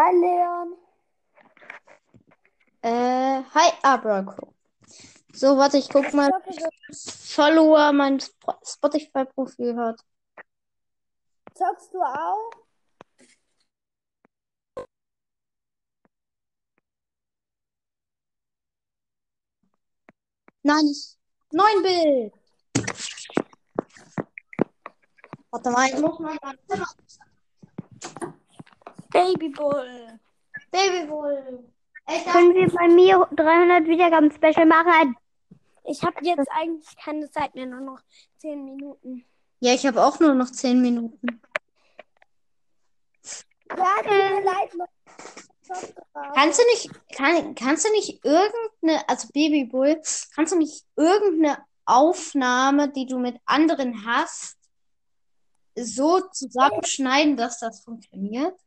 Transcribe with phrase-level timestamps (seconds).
[0.00, 0.68] Hi Leon.
[2.80, 4.54] Äh, hi, Abraco.
[5.34, 6.68] So, warte, ich guck mal, du,
[7.34, 10.00] Follower mein Sp- Spotify-Profil hat.
[11.54, 12.50] zockst du auch?
[20.62, 21.18] Nein, ich.
[21.52, 22.32] Neun Bild.
[25.50, 26.38] Warte mal, ich muss mal
[30.70, 31.64] Babybull.
[32.06, 35.16] Da- Können wir bei mir 300 Wiedergaben Special machen?
[35.84, 38.00] Ich habe jetzt eigentlich keine Zeit mehr, nur noch
[38.38, 39.24] 10 Minuten.
[39.60, 41.40] Ja, ich habe auch nur noch zehn Minuten.
[43.76, 45.94] Ja, tut mir leid, Leute.
[46.34, 50.00] Kannst du nicht, kann, kannst du nicht irgendeine, also Babybull,
[50.34, 54.56] kannst du nicht irgendeine Aufnahme, die du mit anderen hast,
[55.76, 58.58] so zusammenschneiden, dass das funktioniert?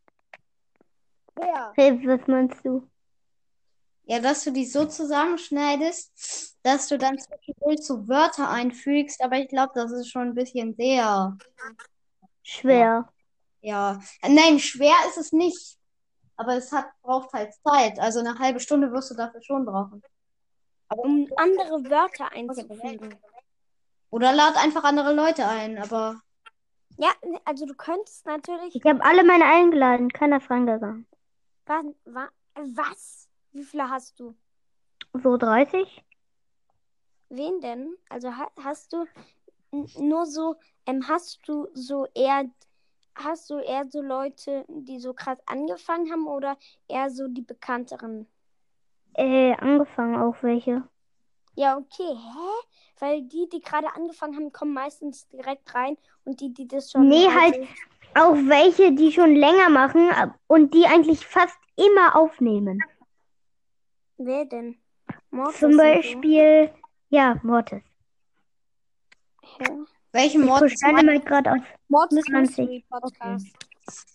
[1.75, 2.87] Hey, was meinst du?
[4.05, 9.47] Ja, dass du die so zusammenschneidest, dass du dann zwischendurch so Wörter einfügst, aber ich
[9.47, 11.37] glaube, das ist schon ein bisschen sehr,
[12.43, 13.07] Schwer.
[13.61, 13.99] ja.
[14.21, 15.77] Nein, schwer ist es nicht.
[16.35, 17.99] Aber es hat, braucht halt Zeit.
[17.99, 20.01] Also eine halbe Stunde wirst du dafür schon brauchen.
[20.89, 23.15] Um andere Wörter einzufügen.
[24.09, 26.21] Oder lad einfach andere Leute ein, aber
[26.97, 27.09] Ja,
[27.45, 28.75] also du könntest natürlich.
[28.75, 30.09] Ich habe alle meine eingeladen.
[30.09, 31.07] Keiner ist reingegangen.
[31.65, 33.29] Wa, wa, was?
[33.53, 34.35] Wie viele hast du?
[35.13, 36.03] So 30?
[37.29, 37.95] Wen denn?
[38.09, 39.05] Also ha, hast du
[39.97, 40.55] nur so,
[40.85, 42.45] ähm, hast du so eher,
[43.15, 48.27] hast du eher so Leute, die so krass angefangen haben oder eher so die bekannteren?
[49.15, 50.83] Äh, angefangen auch welche.
[51.55, 52.67] Ja, okay, hä?
[52.99, 57.07] Weil die, die gerade angefangen haben, kommen meistens direkt rein und die, die das schon.
[57.07, 57.67] Nee, also- halt
[58.15, 60.09] auch welche, die schon länger machen
[60.47, 62.79] und die eigentlich fast immer aufnehmen.
[64.17, 64.77] Wer denn?
[65.31, 65.77] Mortis Zum.
[65.77, 66.71] Beispiel,
[67.09, 67.81] ja, Mortis.
[69.41, 69.65] Hä?
[70.13, 70.61] welche Ich Mods?
[70.61, 72.57] push Dynamite gerade auf, Mortis 20.
[72.57, 73.47] Mystery Podcast.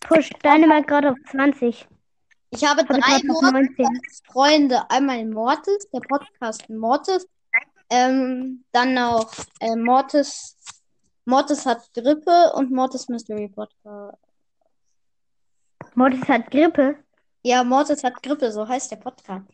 [0.01, 1.87] push Dynamite gerade auf 20.
[2.51, 3.87] Ich habe Habe drei Mortis 19.
[4.33, 4.91] Freunde.
[4.91, 7.27] Einmal Mortis, der Podcast Mortis.
[7.91, 9.31] Ähm, dann noch
[9.61, 10.57] äh, Mortis.
[11.29, 14.17] Mortis hat Grippe und Mortis Mystery Podcast.
[15.95, 17.05] Mortis hat Grippe.
[17.43, 19.45] Ja, Mortis hat Grippe, so heißt der Podcast.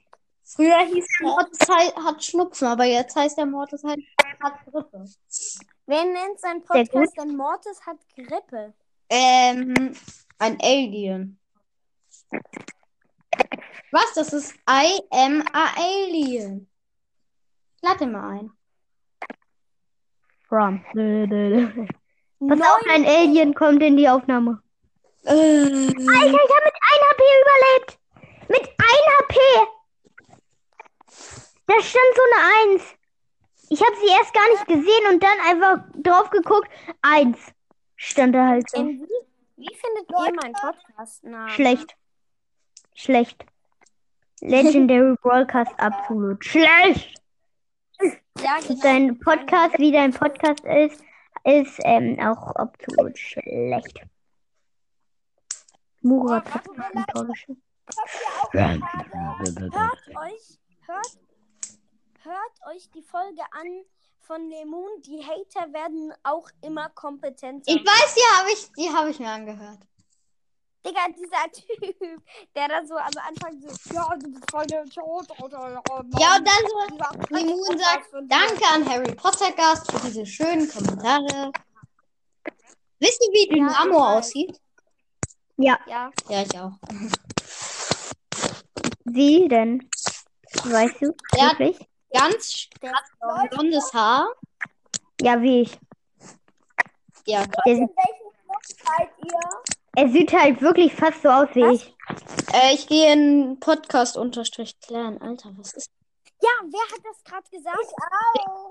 [0.45, 3.99] Früher hieß er Mortis hat Schnupfen, aber jetzt heißt der Mortis halt
[4.41, 5.05] hat Grippe.
[5.87, 8.73] Wer nennt seinen Podcast denn Mortis hat Grippe?
[9.09, 9.97] Ähm,
[10.39, 11.41] ein Alien.
[13.91, 14.15] Was?
[14.15, 16.69] Das ist I am a Alien.
[17.83, 18.53] Lade mal ein.
[20.55, 20.85] From.
[22.49, 24.63] Pass auf, ein Alien kommt in die Aufnahme.
[25.25, 27.99] Äh, Alter, ich habe mit 1 HP überlebt.
[28.49, 28.69] Mit 1
[29.19, 29.35] HP.
[31.67, 32.85] Da stand so eine 1.
[33.71, 36.69] Ich habe sie erst gar nicht gesehen und dann einfach drauf geguckt.
[37.03, 37.37] 1
[37.97, 38.77] stand da halt so.
[38.77, 41.21] Ähm, wie, wie findet ihr meinen Podcast?
[41.25, 41.97] Na, Schlecht.
[42.95, 43.45] Schlecht.
[44.41, 47.24] Legendary Broadcast absolut schlecht.
[48.01, 48.81] Ja, genau.
[48.83, 51.03] Dein Podcast, wie dein Podcast ist,
[51.45, 54.01] ist ähm, auch absolut schlecht.
[56.01, 57.63] Murat hat ein Tor geschossen.
[58.53, 61.19] Hört euch, hört,
[62.23, 63.85] hört euch die Folge an
[64.21, 64.89] von Lemon.
[65.07, 67.65] Die Hater werden auch immer kompetenter.
[67.67, 69.87] ich weiß, die habe ich, die habe ich mir angehört.
[70.85, 71.51] Digga, dieser
[71.99, 72.23] Typ,
[72.55, 75.83] der da so am Anfang so, ja, du bist voll der Idiot, oder,
[76.19, 81.53] Ja, und dann so, Limon sagt, danke an Harry Potter Gast für diese schönen Kommentare.
[83.01, 84.61] Wisst ihr, wie Ja, Dynamo aussieht?
[85.57, 86.73] Ja, Ja, Ja, ich auch.
[89.05, 89.89] wie denn?
[90.65, 91.15] Weißt du?
[91.35, 91.79] Der hat Wirklich?
[92.11, 92.69] ganz
[93.51, 94.29] blondes Haar.
[95.21, 95.79] Ja, wie ich.
[97.27, 97.63] Ja, krass.
[97.67, 99.74] Der sieht, welchem Club seid ihr?
[99.97, 101.75] Er sieht halt wirklich fast so aus wie Was?
[101.83, 101.95] ich.
[102.53, 105.21] Äh, ich gehe in Podcast unterstrich klären.
[105.21, 105.91] Alter, was ist
[106.43, 107.79] Ja, wer hat das gerade gesagt?
[107.83, 108.71] Ich auch.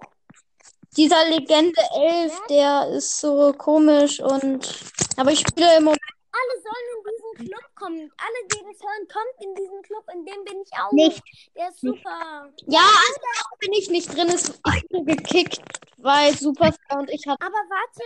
[0.96, 2.40] dieser Legende 11?
[2.50, 4.80] Der ist so komisch und.
[5.18, 6.00] Aber ich spiele im Moment.
[6.36, 8.12] Alle sollen in diesen Club kommen.
[8.18, 10.04] Alle, die das hören, kommt in diesen Club.
[10.14, 10.92] In dem bin ich auch.
[10.92, 11.22] Nicht.
[11.56, 12.50] Der ist super.
[12.66, 14.28] Ja, also da bin ich nicht drin.
[14.30, 15.62] Ist, ich bin gekickt,
[15.98, 17.44] weil Superstar und ich hatten.
[17.44, 18.02] Aber warte,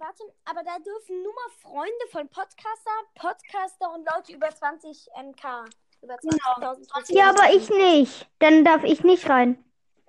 [0.00, 5.64] warte, aber da dürfen nur mal Freunde von Podcaster, Podcaster und Leute über 20 MK.
[6.02, 7.16] Über 20.000 Trophäen.
[7.16, 8.28] Ja, aber ich nicht.
[8.38, 9.62] Dann darf ich nicht rein.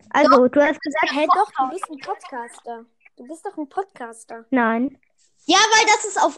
[0.09, 2.85] Also, du hast gesagt, Hä, doch, du bist ein Podcaster.
[3.17, 4.45] Du bist doch ein Podcaster.
[4.51, 4.99] nein.
[5.47, 6.37] Ja, weil das ist auf.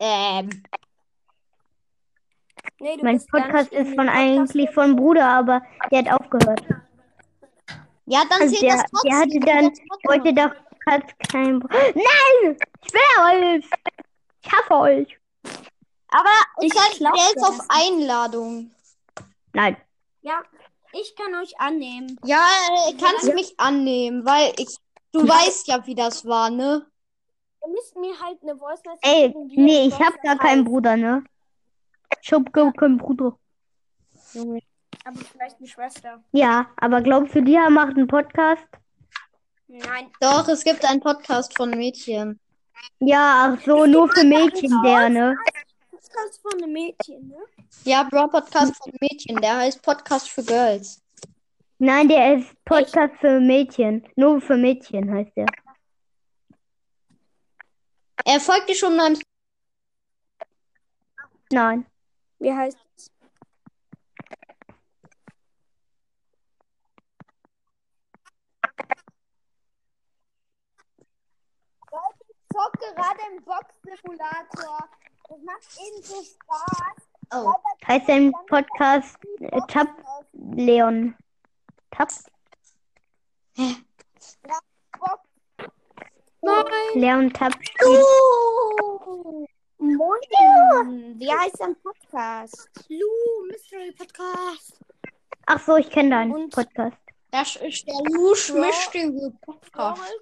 [0.00, 0.62] Ähm.
[2.80, 6.62] Nee, du Mein Podcast ist von Podcast eigentlich von Bruder, aber der hat aufgehört.
[8.06, 9.10] Ja, dann Also zählt der, das trotzdem.
[9.10, 9.72] der hatte dann,
[10.04, 11.58] wollte doch gerade kein.
[11.58, 12.56] Nein!
[12.84, 13.70] Ich will euch!
[14.42, 15.18] Ich hasse euch!
[16.08, 16.30] Aber
[16.60, 17.60] Ich Geld dir auf.
[17.68, 18.70] Einladung.
[19.52, 19.76] Nein.
[20.22, 20.42] Ja,
[20.92, 22.18] ich kann euch annehmen.
[22.24, 22.46] Ja,
[22.88, 24.76] äh, kannst mich annehmen, weil ich.
[25.12, 26.86] Du weißt ja, wie das war, ne?
[27.62, 30.64] Ihr müsst mir halt eine Voice Message Ey, nee, ich hab gar keinen.
[30.64, 31.24] Bruder, ne?
[32.20, 33.38] Ich hab gar keinen Bruder.
[35.04, 36.22] Aber vielleicht eine Schwester.
[36.32, 38.66] Ja, aber glaubst du, die macht einen Podcast?
[39.68, 40.10] Nein.
[40.20, 42.38] Doch, es gibt einen Podcast von Mädchen.
[43.00, 45.36] Ja, ach so, nur für Mädchen, der, ne?
[45.90, 47.36] Das kannst von einem Mädchen, ne?
[47.84, 49.36] Ja, Bro Podcast von Mädchen.
[49.40, 51.02] Der heißt Podcast für Girls.
[51.78, 54.06] Nein, der ist Podcast für Mädchen.
[54.16, 55.46] Nur für Mädchen heißt der.
[58.24, 59.20] Er folgt dir schon meinem.
[61.52, 61.86] Nein.
[62.38, 63.10] Wie heißt es?
[72.96, 74.88] Gerade im Box-Simulator.
[75.28, 76.96] Das macht eben so Spaß.
[77.34, 77.52] Oh.
[77.86, 79.88] Heißt dein Podcast äh, Tab
[80.32, 81.14] Leon?
[81.90, 82.08] Tab?
[86.94, 88.04] Leon Tab spielt.
[89.78, 91.18] Moin.
[91.18, 92.70] Wie heißt dein Podcast?
[92.88, 94.78] Lu, Mystery Podcast.
[95.46, 96.96] Ach so, ich kenne deinen Und- Podcast.
[97.32, 100.14] Das ist der Lusch Mystery Podcast.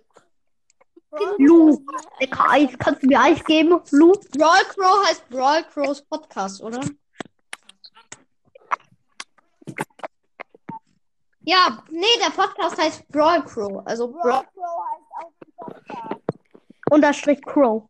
[1.39, 1.85] Lu,
[2.21, 2.71] lecker Eis.
[2.79, 3.81] Kannst du mir Eis geben?
[3.91, 4.13] Lu?
[4.37, 6.81] Brawl Crow heißt Brawl Crows Podcast, oder?
[11.47, 13.83] Ja, nee, der Podcast heißt Brawl Crow.
[13.85, 14.45] Also Brawl.
[14.55, 16.21] Crow heißt auch ein Podcast.
[16.91, 17.89] Unterstrich Crow.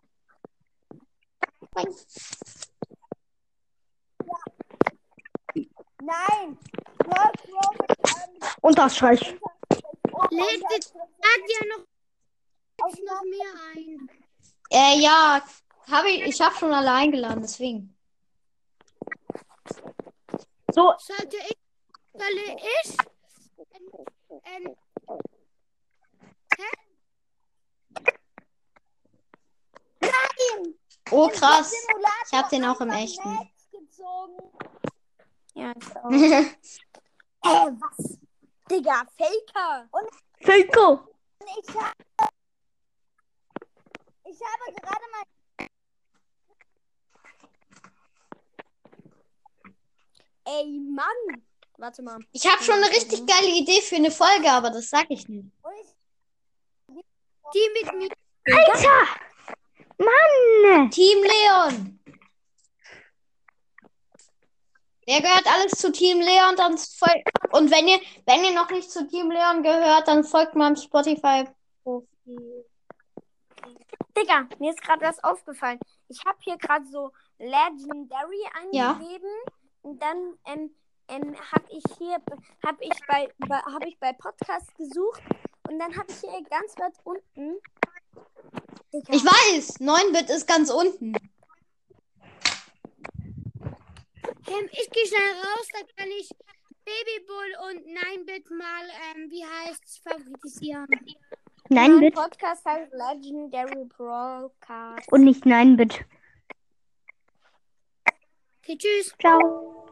[6.02, 6.58] Nein,
[6.98, 9.36] Brawl Crow mit ähm, Unterstrich.
[10.30, 11.84] Lädt Sag ja noch,
[12.78, 14.08] noch mehr ein.
[14.70, 15.42] Äh, ja,
[15.90, 17.96] habe ich, ich habe schon alle eingeladen, deswegen.
[20.72, 21.56] So, Sollte ich,
[22.12, 22.96] soll ich,
[24.44, 24.74] ähm,
[31.10, 31.72] Oh, krass.
[32.26, 33.38] Ich hab den auch im echten.
[35.54, 36.10] Ja, ich auch.
[36.10, 38.18] Ey, was?
[38.70, 39.88] Digga, Faker.
[40.40, 41.08] Faker.
[41.38, 41.92] Und ich habe,
[44.34, 45.24] ich habe gerade mal
[50.46, 51.42] Ey, Mann.
[51.78, 52.18] Warte mal.
[52.32, 55.48] Ich habe schon eine richtig geile Idee für eine Folge, aber das sag ich nicht.
[57.54, 58.08] die mit mir.
[58.46, 59.06] Alter!
[59.98, 60.90] Mann!
[60.90, 62.00] Team Leon.
[65.06, 66.56] Wer gehört alles zu Team Leon?
[66.56, 67.28] Dann folgt.
[67.52, 72.64] Und wenn ihr, wenn ihr noch nicht zu Team Leon gehört, dann folgt meinem Spotify-Profil.
[74.16, 75.78] Digga, mir ist gerade was aufgefallen.
[76.08, 79.30] Ich habe hier gerade so Legendary eingegeben
[79.82, 80.74] und dann ähm,
[81.08, 82.16] ähm, habe ich hier
[82.64, 85.22] habe ich bei, bei habe ich bei Podcast gesucht
[85.68, 87.60] und dann habe ich hier ganz weit unten
[88.92, 91.14] Digga, Ich weiß, 9-Bit ist ganz unten.
[94.46, 96.28] Ähm, ich gehe schnell raus, da kann ich
[96.84, 100.86] Babybull und Ninebit mal, ähm, wie heißt's, favorisieren.
[101.70, 102.20] Nein, mein bitte.
[102.20, 105.10] Podcast heißt Legendary Broadcast.
[105.12, 106.04] Und nicht nein, bitte.
[108.62, 109.14] Okay, tschüss.
[109.18, 109.86] Ciao.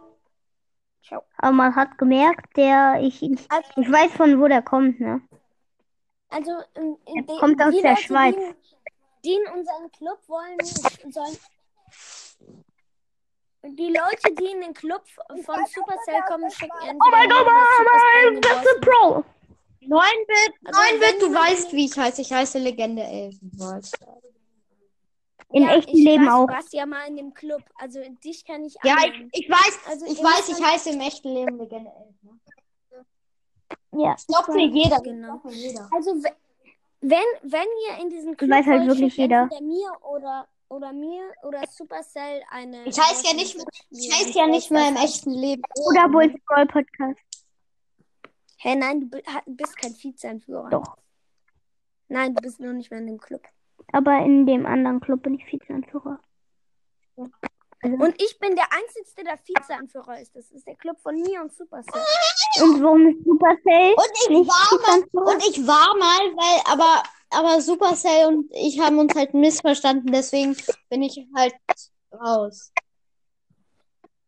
[1.03, 1.23] Ciao.
[1.39, 5.21] Aber man hat gemerkt, der, ich, ich, Also, ich weiß von wo der kommt, ne?
[6.31, 8.37] also ähm, Er die, kommt aus der Leute, Schweiz.
[8.37, 10.59] Die, die in unseren Club wollen,
[11.11, 11.37] sollen
[13.65, 18.27] die Leute, die in den Club von Supercell kommen, schicken Oh mein Gott, Supercell Mann,
[18.29, 19.25] eine das ist Pro.
[19.87, 22.23] 9-Bit, Also, wenn 9-Bit, du jemand weißt, wie ich heiße.
[22.23, 23.91] Ich heiße Legende Elfenwald.
[25.53, 26.47] In Ja, echtem ich Leben weiß, auch.
[26.47, 27.63] Du warst ja mal in dem Club.
[27.79, 31.29] Also dich kann ich Ja, ich, ich weiß, Also, ich weiß, ich heiße im echten
[31.35, 32.41] Leben Legende Elfen.
[33.95, 34.13] Ja.
[34.15, 35.01] Das glaubt mir jeder.
[35.01, 35.41] Genau.
[35.45, 35.89] mir jeder.
[35.95, 36.35] Also we-
[37.03, 39.47] wenn, wenn ihr in diesen Club weiß halt wirklich jeder.
[39.61, 42.85] mir oder oder mir oder Supercell eine.
[42.87, 45.05] Ich heiße ja nicht, Message, ich heiße ja nicht mehr im weiß.
[45.05, 45.63] echten Leben.
[45.91, 47.21] Oder Bulls Brawl Podcast.
[48.65, 50.71] Hä, nein, du bist kein Vizeanführer.
[50.71, 50.97] Doch.
[52.07, 53.43] Nein, du bist noch nicht mehr in dem Club.
[53.93, 56.21] Aber in dem anderen Club bin ich Vizeanführer.
[57.17, 60.37] Und ich bin der Einzige, der Vizeanführer ist.
[60.37, 62.03] Das ist der Club von mir und Supercell.
[62.63, 67.03] Und warum ist Supercell Und ich nicht war mal, und ich war mal, weil, aber,
[67.31, 70.57] aber Supercell und ich haben uns halt missverstanden, deswegen
[70.89, 71.55] bin ich halt
[72.13, 72.73] raus.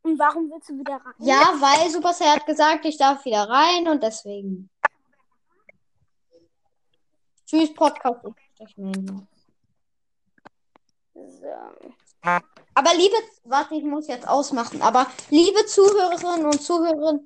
[0.05, 1.15] Und warum willst du wieder rein?
[1.19, 4.69] Ja, weil Supercell hat gesagt, ich darf wieder rein und deswegen.
[7.47, 8.21] Tschüss, Podcast.
[11.15, 11.49] So.
[12.75, 14.83] Aber liebe, warte, ich muss jetzt ausmachen.
[14.83, 17.19] Aber liebe Zuhörerinnen und Zuhörer,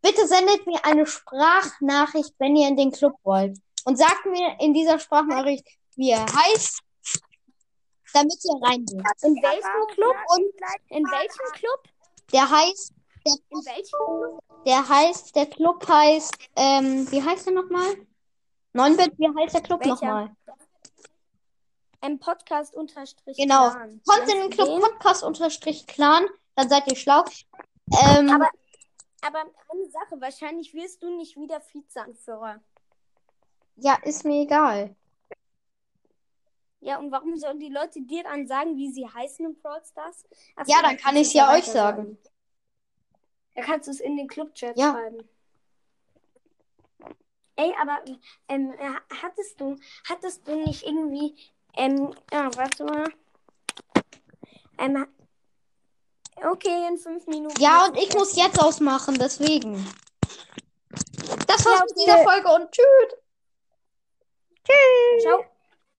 [0.00, 3.58] bitte sendet mir eine Sprachnachricht, wenn ihr in den Club wollt.
[3.84, 6.82] Und sagt mir in dieser Sprachnachricht, wie ihr heißt,
[8.12, 9.02] damit ihr reingeht.
[9.22, 10.16] In welchem Club?
[10.28, 10.44] Und
[10.88, 11.80] In welchem Club?
[12.32, 12.92] Der heißt,
[13.24, 18.06] In welchem der heißt, der Club heißt, ähm, wie heißt der nochmal?
[18.74, 19.94] 9-Bit, wie heißt der Club Welcher?
[19.94, 20.36] nochmal?
[22.00, 23.36] Ein Podcast unterstrich.
[23.36, 23.70] Genau.
[23.70, 24.00] Clan.
[24.06, 24.80] Kommt in den Club den?
[24.80, 27.24] Podcast unterstrich Clan, dann seid ihr schlau.
[28.04, 28.48] Ähm, Aber,
[29.20, 32.60] aber eine Sache, wahrscheinlich wirst du nicht wieder Vizeanführer.
[33.76, 34.96] ja, ist mir egal.
[36.82, 40.24] Ja, und warum sollen die Leute dir dann sagen, wie sie heißen im Brawl Stars?
[40.56, 42.18] Ach Ja, so, dann kann ich's du's ja euch sagen.
[43.54, 44.90] Da kannst du es in den Clubchat Ja.
[44.90, 45.28] schreiben.
[47.54, 48.02] Ey, aber
[48.48, 49.76] ähm, äh, hattest du,
[50.08, 51.36] hattest du nicht irgendwie,
[51.76, 53.08] ähm, ja, warte mal.
[54.78, 55.06] Ähm,
[56.42, 57.60] okay, in fünf Minuten.
[57.60, 59.74] Ja, und ich muss jetzt ausmachen, deswegen.
[61.46, 63.18] Das war's Ja, mit dieser Folge und tschüss.
[65.20, 65.44] Ciao.